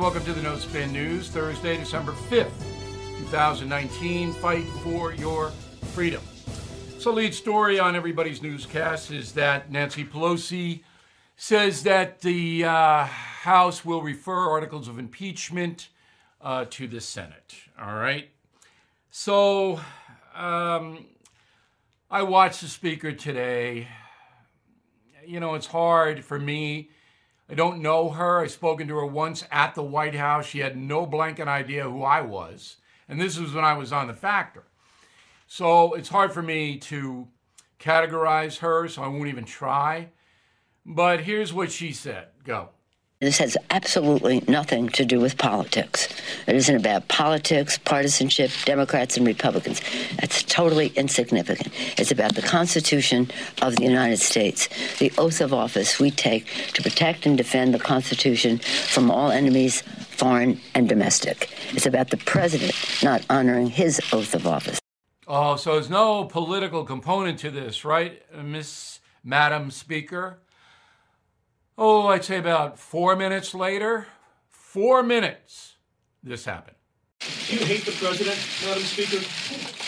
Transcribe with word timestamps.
Welcome 0.00 0.24
to 0.26 0.32
the 0.32 0.42
No 0.42 0.56
Spin 0.56 0.92
News, 0.92 1.28
Thursday, 1.28 1.76
December 1.76 2.12
5th, 2.12 2.52
2019. 3.18 4.32
Fight 4.32 4.64
for 4.84 5.12
your 5.12 5.50
freedom. 5.92 6.22
So, 7.00 7.12
lead 7.12 7.34
story 7.34 7.80
on 7.80 7.96
everybody's 7.96 8.40
newscast 8.40 9.10
is 9.10 9.32
that 9.32 9.72
Nancy 9.72 10.04
Pelosi 10.04 10.84
says 11.34 11.82
that 11.82 12.20
the 12.20 12.64
uh, 12.64 13.06
House 13.06 13.84
will 13.84 14.00
refer 14.00 14.48
articles 14.48 14.86
of 14.86 15.00
impeachment 15.00 15.88
uh, 16.40 16.66
to 16.70 16.86
the 16.86 17.00
Senate. 17.00 17.56
All 17.76 17.96
right. 17.96 18.30
So, 19.10 19.80
um, 20.36 21.06
I 22.08 22.22
watched 22.22 22.60
the 22.60 22.68
speaker 22.68 23.10
today. 23.10 23.88
You 25.26 25.40
know, 25.40 25.56
it's 25.56 25.66
hard 25.66 26.24
for 26.24 26.38
me 26.38 26.90
I 27.50 27.54
don't 27.54 27.80
know 27.80 28.10
her. 28.10 28.40
I've 28.40 28.50
spoken 28.50 28.88
to 28.88 28.96
her 28.96 29.06
once 29.06 29.44
at 29.50 29.74
the 29.74 29.82
White 29.82 30.14
House. 30.14 30.46
She 30.46 30.58
had 30.58 30.76
no 30.76 31.06
blanket 31.06 31.48
idea 31.48 31.84
who 31.84 32.02
I 32.02 32.20
was. 32.20 32.76
And 33.08 33.20
this 33.20 33.38
was 33.38 33.54
when 33.54 33.64
I 33.64 33.72
was 33.72 33.92
on 33.92 34.06
the 34.06 34.14
factor. 34.14 34.64
So 35.46 35.94
it's 35.94 36.10
hard 36.10 36.32
for 36.32 36.42
me 36.42 36.76
to 36.78 37.28
categorize 37.80 38.58
her, 38.58 38.86
so 38.86 39.02
I 39.02 39.08
won't 39.08 39.28
even 39.28 39.44
try. 39.44 40.10
But 40.84 41.20
here's 41.20 41.52
what 41.52 41.72
she 41.72 41.92
said 41.92 42.28
Go. 42.44 42.70
This 43.20 43.38
has 43.38 43.56
absolutely 43.70 44.44
nothing 44.46 44.90
to 44.90 45.04
do 45.04 45.18
with 45.18 45.38
politics. 45.38 46.06
It 46.46 46.54
isn't 46.54 46.76
about 46.76 47.08
politics, 47.08 47.76
partisanship, 47.76 48.52
Democrats 48.64 49.16
and 49.16 49.26
Republicans. 49.26 49.80
That's 50.20 50.44
totally 50.44 50.92
insignificant. 50.94 51.74
It's 51.98 52.12
about 52.12 52.36
the 52.36 52.42
Constitution 52.42 53.28
of 53.60 53.74
the 53.74 53.82
United 53.82 54.18
States, 54.18 54.68
the 55.00 55.10
oath 55.18 55.40
of 55.40 55.52
office 55.52 55.98
we 55.98 56.12
take 56.12 56.46
to 56.74 56.82
protect 56.82 57.26
and 57.26 57.36
defend 57.36 57.74
the 57.74 57.80
Constitution 57.80 58.58
from 58.58 59.10
all 59.10 59.32
enemies, 59.32 59.80
foreign 59.80 60.60
and 60.76 60.88
domestic. 60.88 61.50
It's 61.70 61.86
about 61.86 62.10
the 62.10 62.18
president 62.18 62.72
not 63.02 63.26
honoring 63.28 63.66
his 63.66 64.00
oath 64.12 64.32
of 64.32 64.46
office. 64.46 64.78
Oh, 65.26 65.56
so 65.56 65.72
there's 65.72 65.90
no 65.90 66.22
political 66.22 66.84
component 66.84 67.40
to 67.40 67.50
this, 67.50 67.84
right, 67.84 68.22
Miss 68.44 69.00
Madam 69.24 69.72
Speaker? 69.72 70.38
Oh, 71.78 72.08
I'd 72.08 72.24
say 72.24 72.38
about 72.38 72.78
four 72.78 73.16
minutes 73.16 73.54
later, 73.54 74.08
four 74.48 75.02
minutes, 75.02 75.76
this 76.22 76.44
happened. 76.44 76.76
Do 77.20 77.56
you 77.56 77.64
hate 77.64 77.86
the 77.86 77.92
president, 77.92 78.38
Madam 78.66 78.82
Speaker? 78.82 79.24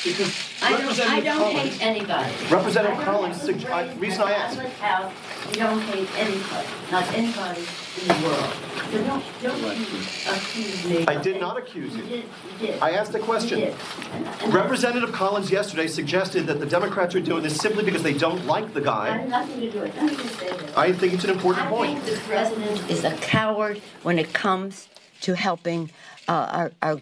Because 0.03 0.50
I 0.63 0.73
don't, 0.73 1.01
I 1.01 1.21
don't 1.21 1.39
Collins, 1.39 1.77
hate 1.77 1.83
anybody. 1.83 2.33
Representative 2.51 3.05
Collins, 3.05 3.43
the 3.43 3.53
reason 3.99 4.23
I 4.23 4.33
asked. 4.33 4.59
House, 4.59 5.13
we 5.49 5.55
don't 5.55 5.81
hate 5.81 6.09
anybody, 6.19 6.69
not 6.91 7.13
anybody 7.15 7.61
in 8.03 8.09
the 8.09 8.27
world. 8.27 8.53
So 8.91 9.05
don't, 9.05 9.25
don't 9.43 9.65
accuse 10.29 10.85
me. 10.85 11.05
I 11.07 11.21
did 11.21 11.41
not 11.41 11.57
accuse 11.57 11.95
you. 11.95 12.03
You 12.03 12.09
did. 12.09 12.25
You 12.61 12.67
did. 12.67 12.83
I 12.83 12.91
asked 12.91 13.15
a 13.15 13.19
question. 13.19 13.63
And, 13.63 14.27
and 14.43 14.55
Representative 14.55 15.13
Collins 15.13 15.51
yesterday 15.51 15.87
suggested 15.87 16.47
that 16.47 16.61
the 16.61 16.67
Democrats 16.67 17.15
are 17.15 17.21
doing 17.21 17.43
this 17.43 17.57
simply 17.57 17.85
because 17.85 18.03
they 18.03 18.15
don't 18.15 18.45
like 18.47 18.75
the 18.75 18.81
guy. 18.81 19.09
I 19.09 19.19
have 19.19 19.29
nothing 19.29 19.61
to 19.61 19.71
do 19.71 19.81
with 19.81 19.97
it. 19.97 20.77
I 20.77 20.93
think 20.93 21.15
it's 21.15 21.25
an 21.25 21.31
important 21.31 21.67
I 21.67 21.71
point. 21.71 21.99
I 21.99 22.01
think 22.01 22.17
the 22.17 22.21
president 22.27 22.91
is 22.91 23.05
a 23.05 23.17
coward 23.17 23.81
when 24.03 24.19
it 24.19 24.33
comes 24.33 24.89
to 25.23 25.35
helping 25.35 25.91
uh, 26.29 26.49
our, 26.51 26.73
our 26.83 27.01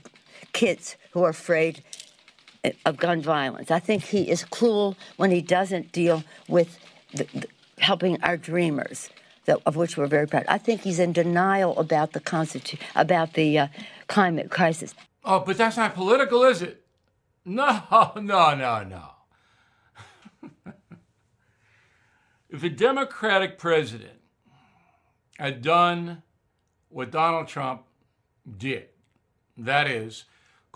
kids 0.53 0.97
who 1.13 1.23
are 1.25 1.31
afraid 1.31 1.83
of 2.85 2.97
gun 2.97 3.21
violence. 3.23 3.71
I 3.71 3.79
think 3.79 4.05
he 4.05 4.31
is 4.31 4.45
cruel 4.45 4.97
when 5.17 5.31
he 5.31 5.41
doesn't 5.41 5.93
deal 5.93 6.25
with 6.49 6.79
the, 7.15 7.25
the, 7.35 7.47
helping 7.79 8.23
our 8.23 8.37
dreamers, 8.37 9.11
of 9.67 9.77
which 9.77 9.97
we're 9.97 10.07
very 10.07 10.27
proud. 10.27 10.45
I 10.49 10.59
think 10.59 10.83
he's 10.83 10.99
in 10.99 11.13
denial 11.13 11.79
about 11.79 12.13
the 12.13 12.21
constitu- 12.21 12.79
about 12.95 13.35
the 13.35 13.59
uh, 13.59 13.69
climate 14.09 14.51
crisis. 14.51 14.95
Oh, 15.25 15.41
but 15.41 15.57
that's 15.57 15.77
not 15.77 15.95
political, 15.95 16.45
is 16.45 16.63
it? 16.63 16.85
No, 17.45 18.13
no, 18.17 18.55
no, 18.55 18.85
no. 18.85 19.11
if 22.51 22.63
a 22.63 22.69
Democratic 22.69 23.57
president 23.57 24.21
had 25.39 25.63
done 25.63 26.23
what 26.91 27.11
Donald 27.11 27.49
Trump 27.49 27.85
did, 28.59 28.89
that 29.57 29.89
is, 29.89 30.25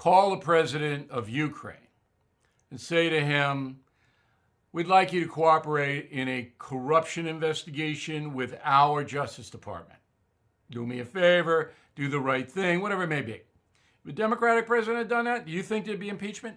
call 0.03 0.31
the 0.31 0.37
president 0.37 1.09
of 1.13 1.29
Ukraine 1.29 1.77
and 2.71 2.81
say 2.81 3.09
to 3.09 3.21
him, 3.21 3.79
We'd 4.73 4.89
like 4.89 5.13
you 5.13 5.21
to 5.21 5.29
cooperate 5.29 6.09
in 6.11 6.29
a 6.29 6.51
corruption 6.59 7.29
investigation 7.29 8.35
with 8.35 8.59
our 8.65 9.05
Justice 9.05 9.49
Department. 9.49 10.01
Do 10.73 10.85
me 10.85 10.99
a 10.99 11.05
favor, 11.05 11.71
do 11.95 12.09
the 12.09 12.19
right 12.19 12.51
thing, 12.51 12.81
whatever 12.81 13.05
it 13.05 13.11
may 13.11 13.23
be. 13.23 13.35
If 13.35 14.05
the 14.05 14.13
Democratic 14.13 14.67
president 14.67 14.99
had 14.99 15.09
done 15.09 15.27
that, 15.27 15.47
do 15.47 15.53
you 15.53 15.63
think 15.63 15.85
there'd 15.85 16.01
be 16.01 16.09
impeachment? 16.09 16.57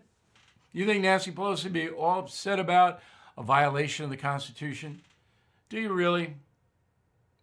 Do 0.74 0.80
you 0.80 0.88
think 0.88 1.04
Nancy 1.04 1.32
Pelosi 1.32 1.66
would 1.66 1.74
be 1.74 1.90
all 1.90 2.22
upset 2.22 2.58
about 2.58 3.00
a 3.38 3.44
violation 3.44 4.06
of 4.06 4.10
the 4.10 4.18
Constitution? 4.18 5.02
Do 5.70 5.80
you 5.80 5.94
really? 5.94 6.34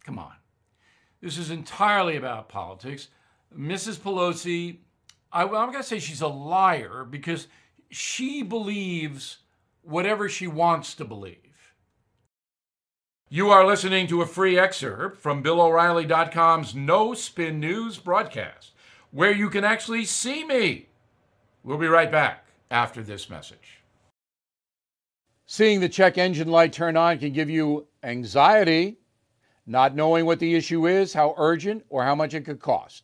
Come 0.03 0.19
on. 0.19 0.33
This 1.21 1.37
is 1.37 1.49
entirely 1.49 2.17
about 2.17 2.49
politics. 2.49 3.07
Mrs. 3.57 3.99
Pelosi 3.99 4.79
I, 5.33 5.43
am 5.43 5.49
going 5.49 5.73
to 5.73 5.83
say 5.83 5.99
she's 5.99 6.21
a 6.21 6.27
liar 6.27 7.05
because 7.09 7.47
she 7.89 8.43
believes 8.43 9.39
whatever 9.81 10.29
she 10.29 10.47
wants 10.47 10.93
to 10.95 11.05
believe. 11.05 11.37
You 13.29 13.49
are 13.49 13.65
listening 13.65 14.05
to 14.07 14.21
a 14.21 14.27
free 14.27 14.59
excerpt 14.59 15.19
from 15.19 15.41
BillO'Reilly.com's 15.41 16.75
No 16.75 17.15
Spin 17.15 17.59
News 17.59 17.97
broadcast, 17.97 18.73
where 19.09 19.31
you 19.31 19.49
can 19.49 19.63
actually 19.63 20.05
see 20.05 20.45
me. 20.45 20.89
We'll 21.63 21.79
be 21.79 21.87
right 21.87 22.11
back 22.11 22.45
after 22.69 23.01
this 23.01 23.31
message. 23.31 23.79
Seeing 25.47 25.79
the 25.79 25.89
check 25.89 26.19
engine 26.19 26.47
light 26.47 26.73
turn 26.73 26.95
on 26.95 27.17
can 27.17 27.33
give 27.33 27.49
you 27.49 27.87
anxiety, 28.03 28.97
not 29.65 29.95
knowing 29.95 30.25
what 30.25 30.39
the 30.39 30.53
issue 30.53 30.87
is, 30.87 31.11
how 31.13 31.33
urgent, 31.37 31.83
or 31.89 32.03
how 32.03 32.13
much 32.13 32.35
it 32.35 32.45
could 32.45 32.59
cost. 32.59 33.03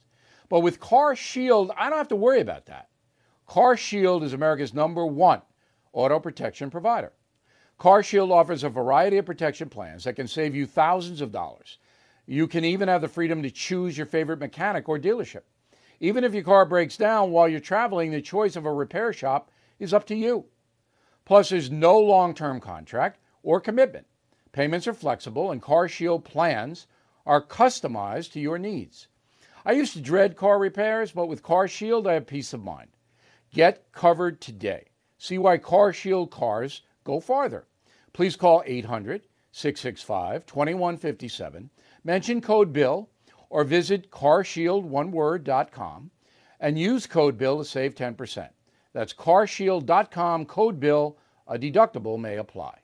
But 0.49 0.61
with 0.61 0.79
Car 0.79 1.15
Shield, 1.15 1.71
I 1.77 1.89
don't 1.89 1.97
have 1.99 2.07
to 2.09 2.15
worry 2.15 2.41
about 2.41 2.65
that. 2.65 2.89
Car 3.45 3.77
Shield 3.77 4.23
is 4.23 4.33
America's 4.33 4.73
number 4.73 5.05
one 5.05 5.41
auto 5.93 6.19
protection 6.19 6.69
provider. 6.69 7.13
Car 7.77 8.03
Shield 8.03 8.31
offers 8.31 8.63
a 8.63 8.69
variety 8.69 9.17
of 9.17 9.25
protection 9.25 9.69
plans 9.69 10.03
that 10.03 10.15
can 10.15 10.27
save 10.27 10.55
you 10.55 10.65
thousands 10.65 11.21
of 11.21 11.31
dollars. 11.31 11.77
You 12.25 12.47
can 12.47 12.65
even 12.65 12.89
have 12.89 13.01
the 13.01 13.07
freedom 13.07 13.41
to 13.43 13.49
choose 13.49 13.97
your 13.97 14.05
favorite 14.05 14.39
mechanic 14.39 14.89
or 14.89 14.99
dealership. 14.99 15.43
Even 15.99 16.23
if 16.23 16.33
your 16.33 16.43
car 16.43 16.65
breaks 16.65 16.97
down 16.97 17.31
while 17.31 17.47
you're 17.47 17.59
traveling, 17.59 18.11
the 18.11 18.21
choice 18.21 18.55
of 18.55 18.65
a 18.65 18.73
repair 18.73 19.13
shop 19.13 19.51
is 19.79 19.93
up 19.93 20.05
to 20.07 20.15
you. 20.15 20.45
Plus, 21.25 21.49
there's 21.49 21.71
no 21.71 21.97
long 21.97 22.33
term 22.33 22.59
contract 22.59 23.19
or 23.43 23.59
commitment. 23.59 24.07
Payments 24.51 24.87
are 24.87 24.93
flexible, 24.93 25.51
and 25.51 25.61
Car 25.61 25.87
Shield 25.87 26.25
plans 26.25 26.87
are 27.25 27.41
customized 27.41 28.31
to 28.33 28.39
your 28.39 28.57
needs. 28.57 29.07
I 29.65 29.73
used 29.73 29.93
to 29.93 30.01
dread 30.01 30.35
car 30.35 30.59
repairs, 30.59 31.11
but 31.11 31.27
with 31.27 31.43
Car 31.43 31.67
Shield, 31.67 32.07
I 32.07 32.13
have 32.13 32.27
peace 32.27 32.53
of 32.53 32.63
mind. 32.63 32.89
Get 33.53 33.91
covered 33.91 34.39
today. 34.39 34.85
See 35.17 35.37
why 35.37 35.57
Car 35.57 35.91
Shield 35.91 36.31
cars 36.31 36.81
go 37.03 37.19
farther. 37.19 37.67
Please 38.13 38.35
call 38.35 38.63
800 38.65 39.23
665 39.51 40.45
2157, 40.45 41.69
mention 42.03 42.39
code 42.39 42.71
BILL, 42.71 43.09
or 43.49 43.63
visit 43.63 44.11
carshieldoneword.com 44.11 46.11
and 46.59 46.77
use 46.77 47.07
code 47.07 47.37
BILL 47.37 47.59
to 47.59 47.65
save 47.65 47.95
10%. 47.95 48.49
That's 48.93 49.13
carshield.com, 49.13 50.45
code 50.45 50.79
BILL. 50.79 51.17
A 51.47 51.57
deductible 51.57 52.19
may 52.19 52.37
apply. 52.37 52.78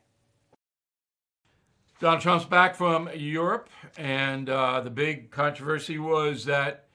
Donald 1.99 2.21
Trump's 2.21 2.45
back 2.45 2.75
from 2.75 3.09
Europe, 3.15 3.69
and 3.97 4.49
uh, 4.49 4.81
the 4.81 4.89
big 4.89 5.31
controversy 5.31 5.97
was 5.97 6.43
that 6.43 6.87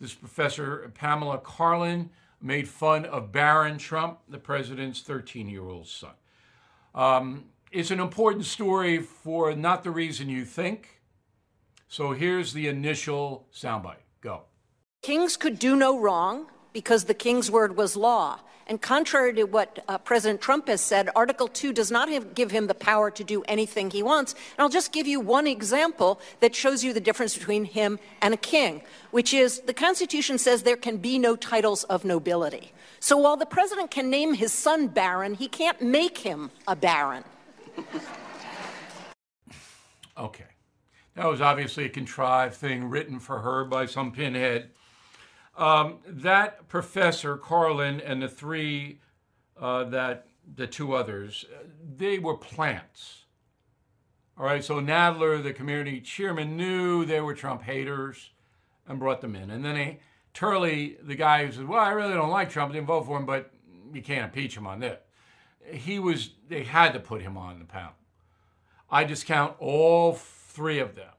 this 0.00 0.14
professor, 0.14 0.90
Pamela 0.94 1.38
Karlan, 1.38 2.08
made 2.42 2.68
fun 2.68 3.04
of 3.04 3.30
Barron 3.30 3.78
Trump, 3.78 4.18
the 4.28 4.38
president's 4.38 5.00
13 5.00 5.48
year 5.48 5.68
old 5.68 5.86
son. 5.86 6.10
Um, 6.92 7.44
it's 7.70 7.92
an 7.92 8.00
important 8.00 8.46
story 8.46 8.98
for 8.98 9.54
not 9.54 9.84
the 9.84 9.90
reason 9.92 10.28
you 10.28 10.44
think. 10.44 11.02
So 11.86 12.12
here's 12.12 12.52
the 12.52 12.66
initial 12.66 13.46
soundbite. 13.54 14.02
Go. 14.20 14.42
Kings 15.02 15.36
could 15.36 15.60
do 15.60 15.76
no 15.76 15.98
wrong 15.98 16.48
because 16.72 17.04
the 17.04 17.14
king's 17.14 17.50
word 17.50 17.76
was 17.76 17.96
law. 17.96 18.40
And 18.68 18.82
contrary 18.82 19.32
to 19.34 19.44
what 19.44 19.82
uh, 19.88 19.96
President 19.96 20.42
Trump 20.42 20.68
has 20.68 20.82
said, 20.82 21.08
Article 21.16 21.48
2 21.48 21.72
does 21.72 21.90
not 21.90 22.10
have, 22.10 22.34
give 22.34 22.50
him 22.50 22.66
the 22.66 22.74
power 22.74 23.10
to 23.10 23.24
do 23.24 23.42
anything 23.48 23.90
he 23.90 24.02
wants. 24.02 24.34
And 24.34 24.60
I'll 24.60 24.68
just 24.68 24.92
give 24.92 25.06
you 25.06 25.20
one 25.20 25.46
example 25.46 26.20
that 26.40 26.54
shows 26.54 26.84
you 26.84 26.92
the 26.92 27.00
difference 27.00 27.34
between 27.36 27.64
him 27.64 27.98
and 28.20 28.34
a 28.34 28.36
king, 28.36 28.82
which 29.10 29.32
is 29.32 29.60
the 29.60 29.72
Constitution 29.72 30.36
says 30.36 30.64
there 30.64 30.76
can 30.76 30.98
be 30.98 31.18
no 31.18 31.34
titles 31.34 31.84
of 31.84 32.04
nobility. 32.04 32.72
So 33.00 33.16
while 33.16 33.38
the 33.38 33.46
president 33.46 33.90
can 33.90 34.10
name 34.10 34.34
his 34.34 34.52
son 34.52 34.88
Barron, 34.88 35.34
he 35.34 35.48
can't 35.48 35.80
make 35.80 36.18
him 36.18 36.50
a 36.66 36.76
baron. 36.76 37.24
okay. 40.18 40.44
That 41.14 41.26
was 41.26 41.40
obviously 41.40 41.86
a 41.86 41.88
contrived 41.88 42.54
thing 42.54 42.90
written 42.90 43.18
for 43.18 43.40
her 43.40 43.64
by 43.64 43.86
some 43.86 44.12
pinhead. 44.12 44.70
Um, 45.58 45.98
that 46.06 46.68
professor, 46.68 47.36
Karlan, 47.36 48.00
and 48.04 48.22
the 48.22 48.28
three, 48.28 49.00
uh, 49.60 49.84
that 49.84 50.28
the 50.54 50.68
two 50.68 50.94
others, 50.94 51.44
they 51.96 52.18
were 52.18 52.36
plants. 52.36 53.24
All 54.38 54.44
right, 54.46 54.62
so 54.64 54.80
Nadler, 54.80 55.42
the 55.42 55.52
community 55.52 56.00
chairman, 56.00 56.56
knew 56.56 57.04
they 57.04 57.20
were 57.20 57.34
Trump 57.34 57.62
haters 57.62 58.30
and 58.86 59.00
brought 59.00 59.20
them 59.20 59.34
in. 59.34 59.50
And 59.50 59.64
then 59.64 59.76
he, 59.76 59.98
Turley, 60.32 60.96
the 61.02 61.16
guy 61.16 61.44
who 61.44 61.50
said, 61.50 61.66
Well, 61.66 61.82
I 61.82 61.90
really 61.90 62.14
don't 62.14 62.30
like 62.30 62.50
Trump, 62.50 62.72
didn't 62.72 62.86
vote 62.86 63.06
for 63.06 63.18
him, 63.18 63.26
but 63.26 63.50
you 63.92 64.00
can't 64.00 64.26
impeach 64.26 64.56
him 64.56 64.66
on 64.66 64.78
this. 64.78 64.98
He 65.72 65.98
was, 65.98 66.30
they 66.48 66.62
had 66.62 66.92
to 66.92 67.00
put 67.00 67.20
him 67.20 67.36
on 67.36 67.58
the 67.58 67.64
panel. 67.64 67.92
I 68.88 69.02
discount 69.02 69.56
all 69.58 70.14
three 70.14 70.78
of 70.78 70.94
them. 70.94 71.12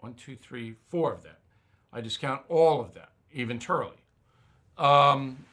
One, 0.00 0.12
two, 0.12 0.36
three, 0.36 0.74
four 0.88 1.14
of 1.14 1.22
them. 1.22 1.36
I 1.90 2.00
discount 2.00 2.42
all 2.48 2.80
of 2.80 2.92
them, 2.92 3.06
even 3.34 3.58
Turley, 3.58 3.96
um, 4.78 5.44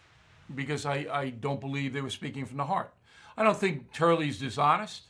because 0.53 0.85
I, 0.85 1.07
I 1.11 1.29
don't 1.31 1.59
believe 1.59 1.93
they 1.93 2.01
were 2.01 2.09
speaking 2.09 2.45
from 2.45 2.57
the 2.57 2.65
heart. 2.65 2.93
I 3.35 3.43
don't 3.43 3.57
think 3.57 3.91
Turley's 3.91 4.39
dishonest. 4.39 5.03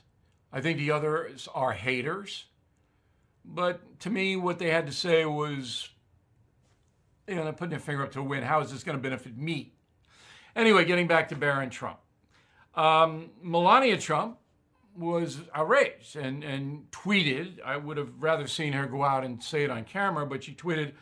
I 0.52 0.60
think 0.60 0.78
the 0.78 0.90
others 0.90 1.48
are 1.54 1.72
haters. 1.72 2.46
But 3.44 4.00
to 4.00 4.10
me, 4.10 4.36
what 4.36 4.58
they 4.58 4.70
had 4.70 4.86
to 4.86 4.92
say 4.92 5.24
was, 5.24 5.88
you 7.26 7.34
know, 7.34 7.44
they're 7.44 7.52
putting 7.52 7.70
their 7.70 7.78
finger 7.78 8.02
up 8.02 8.12
to 8.12 8.20
a 8.20 8.22
win. 8.22 8.42
How 8.42 8.60
is 8.60 8.72
this 8.72 8.84
going 8.84 8.96
to 8.96 9.02
benefit 9.02 9.36
me? 9.36 9.72
Anyway, 10.54 10.84
getting 10.84 11.06
back 11.06 11.28
to 11.30 11.36
Barron 11.36 11.70
Trump. 11.70 11.98
Um, 12.74 13.30
Melania 13.42 13.98
Trump 13.98 14.38
was 14.96 15.40
outraged 15.54 16.16
and, 16.16 16.44
and 16.44 16.90
tweeted. 16.90 17.60
I 17.64 17.76
would 17.76 17.96
have 17.96 18.10
rather 18.20 18.46
seen 18.46 18.72
her 18.74 18.86
go 18.86 19.02
out 19.02 19.24
and 19.24 19.42
say 19.42 19.64
it 19.64 19.70
on 19.70 19.84
camera, 19.84 20.26
but 20.26 20.44
she 20.44 20.54
tweeted, 20.54 20.92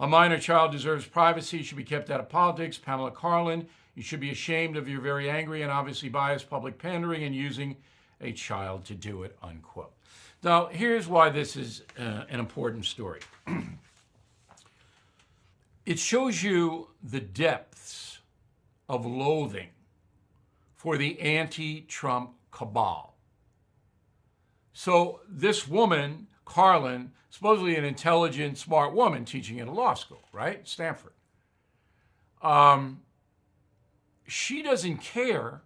A 0.00 0.06
minor 0.06 0.38
child 0.38 0.72
deserves 0.72 1.06
privacy, 1.06 1.62
should 1.62 1.76
be 1.76 1.84
kept 1.84 2.10
out 2.10 2.20
of 2.20 2.30
politics. 2.30 2.78
Pamela 2.78 3.10
Karlan, 3.10 3.66
you 3.94 4.02
should 4.02 4.18
be 4.18 4.30
ashamed 4.30 4.78
of 4.78 4.88
your 4.88 5.02
very 5.02 5.28
angry 5.28 5.60
and 5.60 5.70
obviously 5.70 6.08
biased 6.08 6.48
public 6.48 6.78
pandering 6.78 7.22
and 7.22 7.34
using 7.34 7.76
a 8.22 8.32
child 8.32 8.86
to 8.86 8.94
do 8.94 9.24
it, 9.24 9.36
unquote. 9.42 9.92
Now, 10.42 10.66
here's 10.66 11.06
why 11.06 11.28
this 11.28 11.54
is 11.54 11.82
uh, 11.98 12.24
an 12.30 12.40
important 12.40 12.86
story. 12.86 13.20
it 15.84 15.98
shows 15.98 16.42
you 16.42 16.88
the 17.02 17.20
depths 17.20 18.20
of 18.88 19.04
loathing 19.04 19.68
for 20.76 20.96
the 20.96 21.20
anti 21.20 21.82
Trump 21.82 22.30
cabal. 22.50 23.16
So, 24.72 25.20
this 25.28 25.68
woman, 25.68 26.28
Karlan, 26.50 27.10
supposedly 27.30 27.76
an 27.76 27.84
intelligent, 27.84 28.58
smart 28.58 28.94
woman 28.94 29.24
teaching 29.24 29.60
at 29.60 29.68
a 29.68 29.72
law 29.72 29.94
school, 29.94 30.24
right? 30.32 30.66
Stanford. 30.66 31.12
Um, 32.42 33.02
she 34.26 34.62
doesn't 34.62 34.98
care 34.98 35.62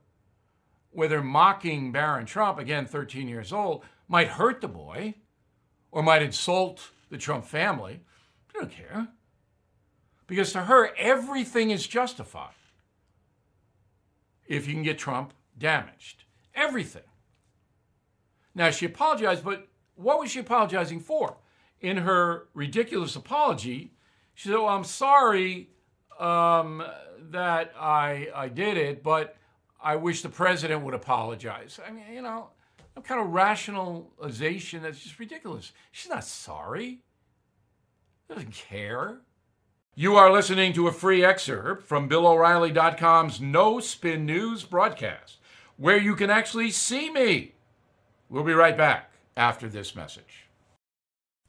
whether 0.90 1.22
mocking 1.22 1.90
Barron 1.90 2.26
Trump, 2.26 2.58
again, 2.58 2.86
13 2.86 3.28
years 3.28 3.52
old, 3.52 3.84
might 4.08 4.28
hurt 4.28 4.60
the 4.60 4.68
boy 4.68 5.14
or 5.90 6.02
might 6.02 6.22
insult 6.22 6.90
the 7.10 7.18
Trump 7.18 7.44
family. 7.44 8.00
She 8.52 8.58
don't 8.58 8.70
care. 8.70 9.08
Because 10.26 10.52
to 10.52 10.62
her, 10.62 10.94
everything 10.96 11.70
is 11.70 11.86
justified 11.86 12.54
if 14.46 14.66
you 14.66 14.74
can 14.74 14.82
get 14.82 14.98
Trump 14.98 15.32
damaged. 15.58 16.24
Everything. 16.54 17.02
Now, 18.54 18.70
she 18.70 18.86
apologized, 18.86 19.44
but 19.44 19.68
what 19.96 20.18
was 20.18 20.30
she 20.30 20.40
apologizing 20.40 21.00
for? 21.00 21.36
In 21.80 21.98
her 21.98 22.48
ridiculous 22.54 23.16
apology, 23.16 23.92
she 24.34 24.48
said, 24.48 24.56
Well, 24.56 24.68
I'm 24.68 24.84
sorry 24.84 25.68
um, 26.18 26.82
that 27.30 27.72
I, 27.78 28.28
I 28.34 28.48
did 28.48 28.76
it, 28.76 29.02
but 29.02 29.36
I 29.82 29.96
wish 29.96 30.22
the 30.22 30.28
president 30.28 30.82
would 30.82 30.94
apologize. 30.94 31.78
I 31.86 31.90
mean, 31.90 32.04
you 32.12 32.22
know, 32.22 32.48
some 32.94 33.02
kind 33.02 33.20
of 33.20 33.28
rationalization 33.28 34.82
that's 34.82 35.00
just 35.00 35.18
ridiculous. 35.18 35.72
She's 35.92 36.10
not 36.10 36.24
sorry. 36.24 37.02
She 38.26 38.34
doesn't 38.34 38.52
care. 38.52 39.18
You 39.94 40.16
are 40.16 40.32
listening 40.32 40.72
to 40.72 40.88
a 40.88 40.92
free 40.92 41.24
excerpt 41.24 41.86
from 41.86 42.08
BillO'Reilly.com's 42.08 43.40
No 43.40 43.78
Spin 43.78 44.26
News 44.26 44.64
broadcast, 44.64 45.38
where 45.76 45.98
you 45.98 46.16
can 46.16 46.30
actually 46.30 46.70
see 46.70 47.10
me. 47.10 47.52
We'll 48.28 48.42
be 48.42 48.54
right 48.54 48.76
back 48.76 49.13
after 49.36 49.68
this 49.68 49.94
message. 49.94 50.46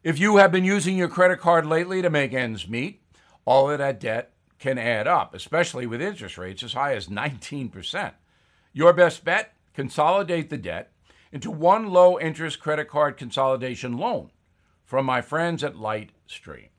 If 0.04 0.20
you 0.20 0.38
have 0.38 0.52
been 0.52 0.66
using 0.66 0.98
your 0.98 1.08
credit 1.08 1.40
card 1.40 1.66
lately 1.66 2.02
to 2.02 2.10
make 2.10 2.34
ends 2.34 2.68
meet, 2.68 3.02
all 3.44 3.70
of 3.70 3.80
that 3.80 4.00
debt 4.00 4.34
can 4.60 4.78
add 4.78 5.08
up, 5.08 5.34
especially 5.34 5.86
with 5.86 6.02
interest 6.02 6.38
rates 6.38 6.64
as 6.64 6.74
high 6.74 6.96
as 6.96 7.08
19%. 7.08 8.14
Your 8.74 8.94
best 8.94 9.24
bet? 9.24 9.54
Consolidate 9.74 10.50
the 10.50 10.58
debt 10.58 10.92
into 11.32 11.52
one 11.52 11.90
low 11.90 12.20
interest 12.20 12.60
credit 12.60 12.88
card 12.88 13.18
consolidation 13.18 13.98
loan 13.98 14.32
from 14.84 15.06
my 15.06 15.22
friends 15.22 15.64
at 15.64 15.76
Lightstream. 15.76 16.70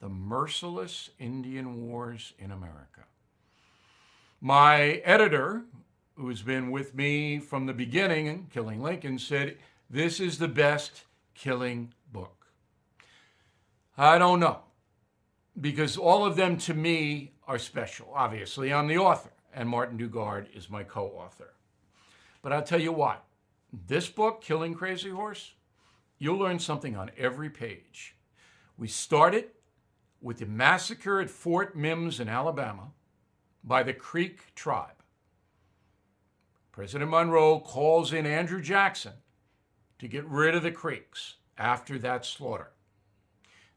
The 0.00 0.08
Merciless 0.08 1.10
Indian 1.20 1.86
Wars 1.86 2.32
in 2.40 2.50
America. 2.50 3.04
My 4.40 5.00
editor, 5.04 5.62
who's 6.16 6.42
been 6.42 6.72
with 6.72 6.92
me 6.92 7.38
from 7.38 7.66
the 7.66 7.72
beginning, 7.72 8.48
Killing 8.52 8.82
Lincoln, 8.82 9.16
said, 9.16 9.58
This 9.88 10.18
is 10.18 10.38
the 10.38 10.48
best 10.48 11.04
killing 11.36 11.94
book. 12.12 12.48
I 13.96 14.18
don't 14.18 14.40
know, 14.40 14.58
because 15.60 15.96
all 15.96 16.26
of 16.26 16.34
them 16.34 16.56
to 16.58 16.74
me 16.74 17.30
are 17.46 17.60
special. 17.60 18.10
Obviously, 18.12 18.72
I'm 18.72 18.88
the 18.88 18.98
author, 18.98 19.30
and 19.54 19.68
Martin 19.68 19.98
Dugard 19.98 20.46
is 20.52 20.68
my 20.68 20.82
co 20.82 21.06
author. 21.10 21.54
But 22.42 22.52
I'll 22.52 22.62
tell 22.62 22.80
you 22.80 22.92
what, 22.92 23.24
this 23.72 24.08
book, 24.08 24.42
Killing 24.42 24.74
Crazy 24.74 25.10
Horse, 25.10 25.52
you'll 26.18 26.38
learn 26.38 26.58
something 26.58 26.96
on 26.96 27.10
every 27.16 27.48
page. 27.48 28.16
We 28.76 28.88
started 28.88 29.46
with 30.20 30.38
the 30.38 30.46
massacre 30.46 31.20
at 31.20 31.30
Fort 31.30 31.76
Mims 31.76 32.20
in 32.20 32.28
Alabama 32.28 32.90
by 33.64 33.82
the 33.82 33.92
Creek 33.92 34.54
tribe. 34.54 35.02
President 36.72 37.10
Monroe 37.10 37.60
calls 37.60 38.12
in 38.12 38.26
Andrew 38.26 38.60
Jackson 38.60 39.12
to 39.98 40.08
get 40.08 40.24
rid 40.26 40.54
of 40.54 40.62
the 40.62 40.72
Creeks 40.72 41.36
after 41.58 41.98
that 41.98 42.24
slaughter. 42.24 42.72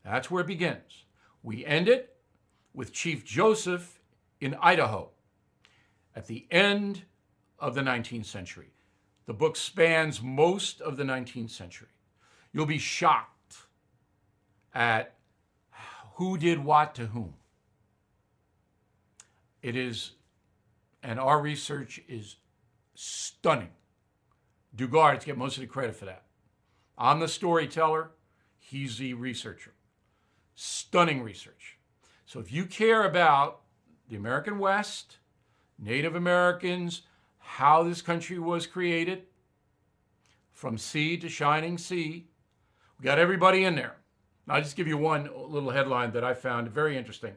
That's 0.03 0.31
where 0.31 0.41
it 0.41 0.47
begins. 0.47 1.03
We 1.43 1.65
end 1.65 1.87
it 1.87 2.15
with 2.73 2.93
Chief 2.93 3.25
Joseph 3.25 3.99
in 4.39 4.55
Idaho 4.61 5.09
at 6.15 6.27
the 6.27 6.47
end 6.49 7.03
of 7.59 7.75
the 7.75 7.81
19th 7.81 8.25
century. 8.25 8.73
The 9.25 9.33
book 9.33 9.55
spans 9.55 10.21
most 10.21 10.81
of 10.81 10.97
the 10.97 11.03
19th 11.03 11.49
century. 11.49 11.89
You'll 12.53 12.65
be 12.65 12.77
shocked 12.77 13.57
at 14.73 15.15
who 16.15 16.37
did 16.37 16.63
what 16.63 16.95
to 16.95 17.07
whom. 17.07 17.33
It 19.61 19.75
is, 19.75 20.11
and 21.01 21.19
our 21.19 21.41
research 21.41 21.99
is 22.07 22.37
stunning. 22.93 23.71
Dugard's 24.75 25.25
get 25.25 25.37
most 25.37 25.57
of 25.57 25.61
the 25.61 25.67
credit 25.67 25.95
for 25.95 26.05
that. 26.05 26.23
I'm 26.97 27.19
the 27.19 27.27
storyteller, 27.27 28.11
he's 28.57 28.97
the 28.97 29.13
researcher. 29.13 29.73
Stunning 30.53 31.21
research. 31.23 31.77
So 32.25 32.39
if 32.39 32.51
you 32.51 32.65
care 32.65 33.03
about 33.03 33.61
the 34.07 34.15
American 34.15 34.59
West, 34.59 35.17
Native 35.77 36.15
Americans, 36.15 37.01
how 37.45 37.83
this 37.83 38.01
country 38.01 38.39
was 38.39 38.67
created, 38.67 39.23
from 40.53 40.77
sea 40.77 41.17
to 41.17 41.29
shining 41.29 41.77
sea, 41.77 42.27
we 42.99 43.03
got 43.03 43.19
everybody 43.19 43.63
in 43.63 43.75
there. 43.75 43.95
I'll 44.47 44.61
just 44.61 44.75
give 44.75 44.87
you 44.87 44.97
one 44.97 45.29
little 45.35 45.71
headline 45.71 46.11
that 46.11 46.23
I 46.23 46.33
found 46.33 46.69
very 46.69 46.97
interesting. 46.97 47.33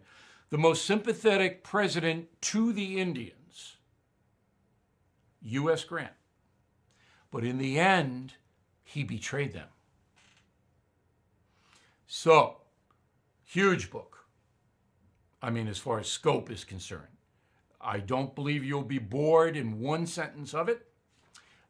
The 0.50 0.58
most 0.58 0.84
sympathetic 0.84 1.62
president 1.62 2.28
to 2.42 2.72
the 2.72 3.00
Indians, 3.00 3.76
U.S. 5.42 5.84
Grant. 5.84 6.12
But 7.30 7.44
in 7.44 7.58
the 7.58 7.78
end, 7.78 8.34
he 8.84 9.04
betrayed 9.04 9.52
them. 9.52 9.68
So, 12.06 12.58
huge 13.44 13.90
book. 13.90 14.24
I 15.42 15.50
mean, 15.50 15.68
as 15.68 15.78
far 15.78 15.98
as 15.98 16.08
scope 16.08 16.50
is 16.50 16.64
concerned. 16.64 17.06
I 17.88 18.00
don't 18.00 18.35
believe 18.35 18.62
you'll 18.64 18.83
be 18.83 18.99
bored 18.99 19.57
in 19.57 19.80
one 19.80 20.07
sentence 20.07 20.52
of 20.52 20.68
it. 20.68 20.87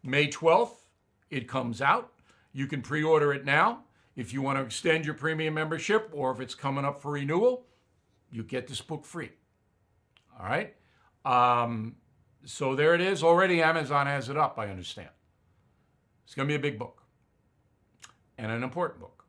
May 0.02 0.26
12th, 0.26 0.74
it 1.30 1.46
comes 1.46 1.80
out. 1.80 2.12
You 2.52 2.66
can 2.66 2.82
pre 2.82 3.04
order 3.04 3.32
it 3.32 3.44
now. 3.44 3.84
If 4.16 4.32
you 4.32 4.42
want 4.42 4.58
to 4.58 4.64
extend 4.64 5.04
your 5.04 5.14
premium 5.14 5.54
membership 5.54 6.10
or 6.12 6.32
if 6.32 6.40
it's 6.40 6.56
coming 6.56 6.84
up 6.84 7.00
for 7.00 7.12
renewal, 7.12 7.66
you 8.32 8.42
get 8.42 8.66
this 8.66 8.80
book 8.80 9.04
free. 9.04 9.30
All 10.36 10.44
right? 10.44 10.74
Um, 11.24 11.94
so 12.44 12.74
there 12.74 12.96
it 12.96 13.00
is. 13.00 13.22
Already 13.22 13.62
Amazon 13.62 14.08
has 14.08 14.28
it 14.28 14.36
up, 14.36 14.58
I 14.58 14.70
understand. 14.70 15.10
It's 16.24 16.34
going 16.34 16.48
to 16.48 16.52
be 16.52 16.56
a 16.56 16.70
big 16.70 16.80
book 16.80 17.04
and 18.36 18.50
an 18.50 18.64
important 18.64 18.98
book. 18.98 19.24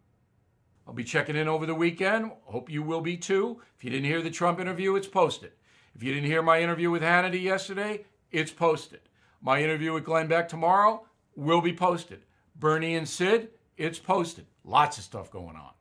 I'll 0.88 0.96
be 0.96 1.04
checking 1.04 1.36
in 1.36 1.48
over 1.48 1.68
the 1.68 1.76
weekend. 1.76 2.32
Hope 2.46 2.68
you 2.68 2.82
will 2.82 3.02
be 3.02 3.16
too. 3.16 3.62
If 3.78 3.84
you 3.84 3.92
didn't 3.92 4.06
hear 4.06 4.24
the 4.24 4.32
Trump 4.32 4.60
interview, 4.60 4.96
it's 4.96 5.08
posted. 5.08 5.52
If 6.00 6.04
you 6.04 6.14
didn't 6.14 6.28
hear 6.28 6.42
my 6.42 6.62
interview 6.62 6.90
with 6.90 7.02
Hannity 7.02 7.42
yesterday, 7.42 8.06
it's 8.32 8.52
posted. 8.52 9.02
My 9.42 9.62
interview 9.62 9.92
with 9.92 10.06
Glenn 10.06 10.28
Beck 10.28 10.48
tomorrow 10.48 11.06
will 11.36 11.60
be 11.60 11.74
posted. 11.74 12.22
Bernie 12.56 12.96
and 12.96 13.06
Sid, 13.06 13.50
it's 13.76 14.00
posted. 14.00 14.46
Lots 14.64 14.98
of 14.98 15.04
stuff 15.04 15.30
going 15.30 15.58
on. 15.58 15.72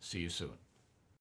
See 0.00 0.20
you 0.20 0.30
soon. 0.30 0.54